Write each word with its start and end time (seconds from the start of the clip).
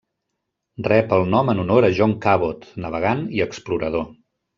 Rep 0.85 1.11
el 1.17 1.25
nom 1.33 1.51
en 1.53 1.61
honor 1.63 1.87
a 1.89 1.91
John 1.99 2.15
Cabot, 2.23 2.65
navegant 2.87 3.21
i 3.39 3.45
explorador. 3.47 4.09